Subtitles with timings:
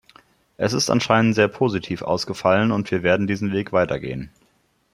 [0.57, 4.31] Er ist anscheinend sehr positiv ausgefallen, und wir werden diesen Weg weitergehen.